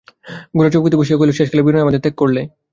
গোরা 0.55 0.69
চৌকিতে 0.73 0.99
বসিয়া 0.99 1.17
কহিল, 1.19 1.31
শেষকালে 1.37 1.65
বিনয় 1.65 1.83
আমাদের 1.85 2.01
ত্যাগ 2.03 2.15
করলে? 2.21 2.41